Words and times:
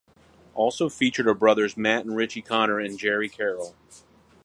Also 0.55 0.89
featured 0.89 1.27
are 1.27 1.35
brothers 1.35 1.77
Matt 1.77 2.05
and 2.05 2.15
Richie 2.15 2.41
Connor 2.41 2.79
and 2.79 2.97
Gerry 2.97 3.29
Carroll. 3.29 3.75